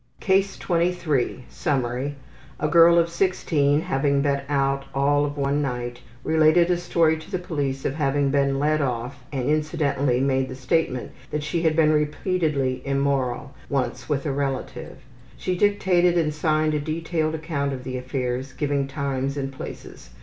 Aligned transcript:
CASE 0.19 0.57
23 0.57 1.43
Summary: 1.47 2.15
A 2.59 2.67
girl 2.67 2.97
of 2.97 3.07
16 3.07 3.81
having 3.81 4.21
been 4.23 4.41
out 4.49 4.85
all 4.95 5.25
of 5.25 5.37
one 5.37 5.61
night, 5.61 5.99
related 6.23 6.71
a 6.71 6.77
story 6.77 7.17
to 7.17 7.29
the 7.29 7.37
police 7.37 7.85
of 7.85 7.93
having 7.93 8.31
been 8.31 8.57
led 8.57 8.81
off, 8.81 9.23
and 9.31 9.47
incidentally 9.47 10.19
made 10.19 10.49
the 10.49 10.55
statement 10.55 11.11
that 11.29 11.43
she 11.43 11.61
had 11.61 11.75
been 11.75 11.93
repeatedly 11.93 12.81
immoral, 12.83 13.53
once 13.69 14.09
with 14.09 14.25
a 14.25 14.31
relative. 14.31 14.97
She 15.37 15.55
dictated 15.55 16.17
and 16.17 16.33
signed 16.33 16.73
a 16.73 16.79
detailed 16.79 17.35
account 17.35 17.71
of 17.71 17.83
the 17.83 17.95
affairs, 17.95 18.53
giving 18.53 18.87
times 18.87 19.37
and 19.37 19.53
places. 19.53 20.09